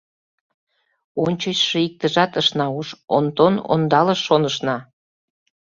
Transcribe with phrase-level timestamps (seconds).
[1.23, 4.77] Ончычшо иктыжат ышна уж, Онтон ондалыш, шонышна.